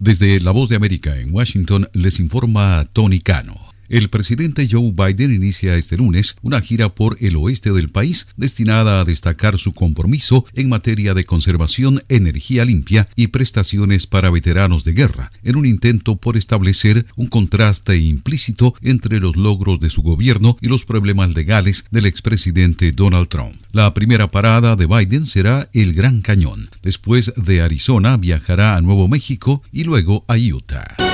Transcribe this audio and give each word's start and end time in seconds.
Desde 0.00 0.38
La 0.38 0.52
Voz 0.52 0.68
de 0.68 0.76
América 0.76 1.18
en 1.18 1.34
Washington 1.34 1.88
les 1.92 2.20
informa 2.20 2.84
Tony 2.92 3.18
Cano. 3.18 3.67
El 3.88 4.10
presidente 4.10 4.68
Joe 4.70 4.92
Biden 4.92 5.34
inicia 5.34 5.74
este 5.76 5.96
lunes 5.96 6.36
una 6.42 6.60
gira 6.60 6.94
por 6.94 7.16
el 7.20 7.36
oeste 7.36 7.72
del 7.72 7.88
país 7.88 8.28
destinada 8.36 9.00
a 9.00 9.04
destacar 9.04 9.58
su 9.58 9.72
compromiso 9.72 10.44
en 10.52 10.68
materia 10.68 11.14
de 11.14 11.24
conservación, 11.24 12.02
energía 12.10 12.66
limpia 12.66 13.08
y 13.16 13.28
prestaciones 13.28 14.06
para 14.06 14.30
veteranos 14.30 14.84
de 14.84 14.92
guerra, 14.92 15.32
en 15.42 15.56
un 15.56 15.64
intento 15.64 16.16
por 16.16 16.36
establecer 16.36 17.06
un 17.16 17.28
contraste 17.28 17.96
implícito 17.96 18.74
entre 18.82 19.20
los 19.20 19.36
logros 19.36 19.80
de 19.80 19.88
su 19.88 20.02
gobierno 20.02 20.58
y 20.60 20.68
los 20.68 20.84
problemas 20.84 21.34
legales 21.34 21.86
del 21.90 22.04
expresidente 22.04 22.92
Donald 22.92 23.28
Trump. 23.28 23.54
La 23.72 23.94
primera 23.94 24.30
parada 24.30 24.76
de 24.76 24.84
Biden 24.84 25.24
será 25.24 25.70
el 25.72 25.94
Gran 25.94 26.20
Cañón. 26.20 26.68
Después 26.82 27.32
de 27.36 27.62
Arizona 27.62 28.18
viajará 28.18 28.76
a 28.76 28.82
Nuevo 28.82 29.08
México 29.08 29.62
y 29.72 29.84
luego 29.84 30.26
a 30.28 30.36
Utah. 30.36 31.07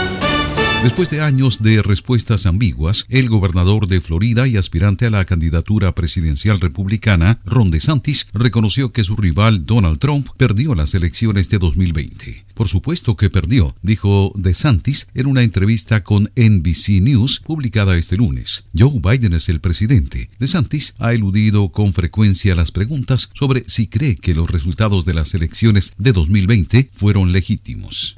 Después 0.85 1.09
de 1.09 1.23
años 1.23 1.63
de 1.63 1.81
respuestas 1.81 2.45
ambiguas, 2.45 3.07
el 3.09 3.31
gobernador 3.31 3.89
de 3.89 4.03
Florida 4.03 4.47
y 4.47 4.59
aspirante 4.59 5.07
a 5.07 5.11
la 5.11 5.25
candidatura 5.25 5.95
presidencial 5.95 6.61
republicana, 6.61 7.41
Ron 7.47 7.71
DeSantis, 7.71 8.27
reconoció 8.35 8.93
que 8.93 9.03
su 9.03 9.17
rival 9.17 9.65
Donald 9.65 9.99
Trump 9.99 10.29
perdió 10.37 10.75
las 10.75 10.95
elecciones 10.95 11.49
de 11.49 11.59
2020. 11.59 12.45
Por 12.53 12.69
supuesto 12.69 13.17
que 13.17 13.31
perdió, 13.31 13.75
dijo 13.81 14.35
DeSantis 14.37 15.09
en 15.15 15.27
una 15.27 15.43
entrevista 15.43 16.05
con 16.05 16.31
NBC 16.37 17.01
News 17.01 17.41
publicada 17.41 17.97
este 17.97 18.19
lunes. 18.19 18.67
Joe 18.79 19.01
Biden 19.03 19.33
es 19.33 19.49
el 19.49 19.61
presidente. 19.61 20.29
DeSantis 20.39 20.97
ha 20.99 21.15
eludido 21.15 21.71
con 21.71 21.95
frecuencia 21.95 22.55
las 22.55 22.73
preguntas 22.73 23.31
sobre 23.33 23.65
si 23.69 23.87
cree 23.87 24.17
que 24.17 24.35
los 24.35 24.51
resultados 24.51 25.07
de 25.07 25.15
las 25.15 25.33
elecciones 25.33 25.95
de 25.97 26.13
2020 26.13 26.91
fueron 26.93 27.33
legítimos. 27.33 28.15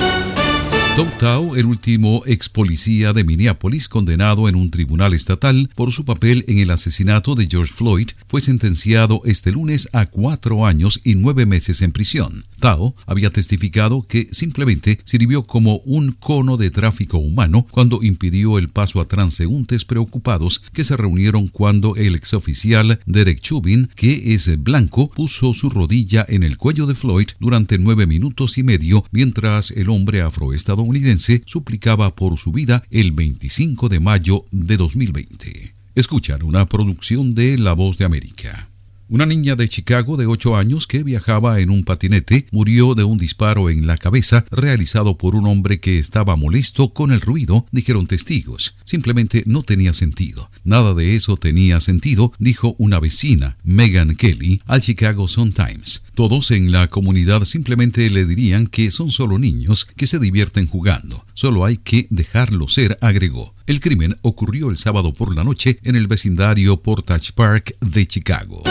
Tao, 0.97 1.57
el 1.57 1.67
último 1.67 2.23
ex 2.25 2.49
policía 2.49 3.13
de 3.13 3.23
Minneapolis 3.23 3.87
condenado 3.87 4.49
en 4.49 4.55
un 4.55 4.71
tribunal 4.71 5.13
estatal 5.13 5.69
por 5.75 5.93
su 5.93 6.07
papel 6.07 6.43
en 6.49 6.57
el 6.57 6.71
asesinato 6.71 7.35
de 7.35 7.47
George 7.51 7.75
Floyd, 7.75 8.09
fue 8.29 8.41
sentenciado 8.41 9.21
este 9.27 9.53
lunes 9.53 9.91
a 9.93 10.07
cuatro 10.07 10.65
años 10.67 11.03
y 11.05 11.15
nueve 11.15 11.45
meses 11.45 11.83
en 11.83 11.93
prisión. 11.93 12.47
Tao 12.61 12.95
había 13.05 13.31
testificado 13.31 14.07
que 14.09 14.29
simplemente 14.33 14.99
sirvió 15.05 15.47
como 15.47 15.79
un 15.85 16.13
cono 16.13 16.57
de 16.57 16.71
tráfico 16.71 17.19
humano 17.19 17.67
cuando 17.71 18.03
impidió 18.03 18.57
el 18.57 18.71
paso 18.71 18.99
a 19.03 19.05
transeúntes 19.05 19.85
preocupados 19.85 20.63
que 20.73 20.85
se 20.85 20.97
reunieron 20.97 21.49
cuando 21.49 21.95
el 21.97 22.15
exoficial 22.15 23.01
Derek 23.05 23.41
Chubin, 23.41 23.91
que 23.95 24.35
es 24.35 24.63
blanco, 24.63 25.11
puso 25.11 25.53
su 25.53 25.69
rodilla 25.69 26.25
en 26.27 26.43
el 26.43 26.57
cuello 26.57 26.87
de 26.87 26.95
Floyd 26.95 27.29
durante 27.39 27.77
nueve 27.77 28.07
minutos 28.07 28.57
y 28.57 28.63
medio 28.63 29.05
mientras 29.11 29.71
el 29.73 29.91
hombre 29.91 30.23
afroestadounidense 30.23 30.86
estadounidense 30.87 31.43
suplicaba 31.47 32.15
por 32.15 32.39
su 32.39 32.53
vida 32.53 32.85
el 32.91 33.13
25 33.13 33.89
de 33.89 34.01
mayo 34.01 34.45
de 34.51 34.77
2020. 34.77 35.75
Escuchar 35.95 36.45
una 36.45 36.67
producción 36.67 37.35
de 37.35 37.59
La 37.59 37.73
Voz 37.73 37.99
de 37.99 38.05
América. 38.05 38.69
Una 39.09 39.25
niña 39.25 39.55
de 39.55 39.69
Chicago 39.69 40.17
de 40.17 40.27
8 40.27 40.57
años 40.57 40.89
que 40.89 41.05
viajaba 41.05 41.61
en 41.61 41.71
un 41.71 41.85
patinete 41.85 42.49
murió 42.51 42.95
de 42.95 43.05
un 43.05 43.19
disparo 43.19 43.71
en 43.71 43.87
la 43.87 43.99
cabeza 43.99 44.45
realizado 44.51 45.17
por 45.17 45.37
un 45.37 45.47
hombre 45.47 45.79
que 45.79 46.01
estaba 46.01 46.35
molesto 46.35 46.89
con 46.89 47.13
el 47.13 47.21
ruido, 47.21 47.67
dijeron 47.71 48.09
testigos. 48.09 48.75
Simplemente 48.85 49.45
no 49.47 49.63
tenía 49.63 49.93
sentido. 49.93 50.51
Nada 50.65 50.93
de 50.93 51.15
eso 51.15 51.37
tenía 51.37 51.81
sentido, 51.81 52.33
dijo 52.41 52.75
una 52.79 52.99
vecina, 52.99 53.59
Megan 53.63 54.17
Kelly, 54.17 54.61
al 54.67 54.81
Chicago 54.81 55.29
Sun-Times. 55.29 56.03
Todos 56.17 56.51
en 56.51 56.73
la 56.73 56.89
comunidad 56.89 57.45
simplemente 57.45 58.11
le 58.11 58.27
dirían 58.27 58.67
que 58.67 58.91
son 58.91 59.13
solo 59.13 59.39
niños 59.39 59.87
que 59.97 60.09
se 60.09 60.19
divierten 60.19 60.67
jugando. 60.67 61.25
Solo 61.35 61.65
hay 61.65 61.77
que 61.77 62.09
dejarlo 62.11 62.67
ser, 62.67 62.99
agregó. 63.01 63.56
El 63.67 63.81
crimen 63.81 64.17
ocurrió 64.23 64.71
el 64.71 64.77
sábado 64.77 65.13
por 65.13 65.35
la 65.35 65.43
noche 65.43 65.81
en 65.83 65.97
el 65.97 66.07
vecindario 66.07 66.81
Portage 66.83 67.33
Park 67.33 67.75
de 67.81 68.07
Chicago. 68.07 68.63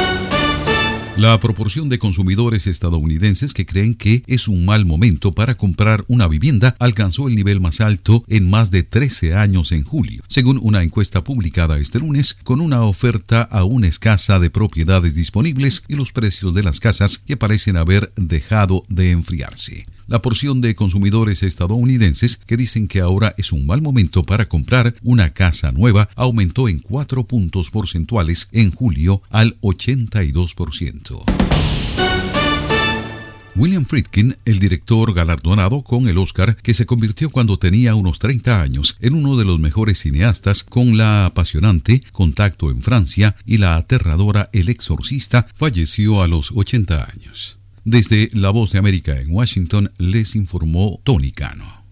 La 1.17 1.38
proporción 1.41 1.89
de 1.89 2.00
consumidores 2.00 2.66
estadounidenses 2.66 3.53
que 3.53 3.66
creen 3.66 3.95
que 3.95 4.23
es 4.25 4.47
un 4.47 4.63
mal 4.63 4.85
momento 4.85 5.34
para 5.34 5.55
comprar 5.55 6.05
una 6.07 6.29
vivienda 6.29 6.78
alcanzó 6.79 7.28
el 7.28 7.35
nivel 7.35 7.59
más 7.59 7.81
alto 7.81 8.23
en 8.29 8.50
más 8.50 8.72
de 8.72 8.84
13 8.84 9.34
años 9.34 9.73
en 9.73 9.84
julio, 9.84 10.23
según 10.28 10.59
una 10.61 10.81
encuesta 10.81 11.25
publicada 11.25 11.78
este 11.78 12.00
lunes 12.00 12.34
con 12.34 12.61
una 12.61 12.84
oferta 12.84 13.41
aún 13.41 13.84
escasa 13.84 14.39
de 14.39 14.50
propiedades 14.50 15.13
disponibles 15.13 15.84
y 15.89 15.95
los 15.95 16.13
precios 16.13 16.53
de 16.53 16.63
las 16.63 16.79
casas 16.79 17.17
que 17.17 17.35
parecen 17.35 17.75
haber 17.75 18.13
dejado 18.16 18.84
de 18.88 19.11
enfriarse. 19.11 19.85
La 20.07 20.21
porción 20.21 20.61
de 20.61 20.75
consumidores 20.75 21.41
estadounidenses 21.41 22.38
que 22.38 22.57
dicen 22.57 22.88
que 22.88 22.99
ahora 22.99 23.33
es 23.38 23.51
un 23.51 23.66
mal 23.66 23.81
momento 23.81 24.23
para 24.23 24.45
comprar 24.45 24.93
una 25.01 25.31
casa 25.31 25.71
nueva 25.71 26.09
aumentó 26.16 26.69
en 26.69 26.79
4 26.79 27.25
puntos 27.25 27.71
porcentuales 27.71 28.47
en 28.51 28.71
julio 28.71 29.23
al 29.31 29.59
82%. 29.61 31.23
William 33.55 33.85
Friedkin, 33.85 34.35
el 34.43 34.59
director 34.59 35.13
galardonado 35.13 35.81
con 35.81 36.07
el 36.07 36.17
Oscar, 36.17 36.57
que 36.57 36.73
se 36.73 36.85
convirtió 36.85 37.29
cuando 37.29 37.57
tenía 37.57 37.95
unos 37.95 38.19
30 38.19 38.61
años 38.61 38.97
en 38.99 39.13
uno 39.13 39.37
de 39.37 39.45
los 39.45 39.59
mejores 39.59 39.99
cineastas 39.99 40.63
con 40.63 40.97
la 40.97 41.25
apasionante 41.25 42.03
Contacto 42.11 42.69
en 42.69 42.81
Francia 42.81 43.37
y 43.45 43.57
la 43.57 43.77
aterradora 43.77 44.49
El 44.51 44.67
Exorcista, 44.69 45.47
falleció 45.55 46.22
a 46.22 46.27
los 46.27 46.51
80 46.51 47.09
años. 47.09 47.57
Desde 47.88 48.31
La 48.34 48.50
Voz 48.50 48.72
de 48.72 48.79
América 48.79 49.22
en 49.22 49.29
Washington 49.29 49.91
les 50.00 50.35
informó 50.35 51.00
Tony 51.03 51.31
Cano. 51.31 51.84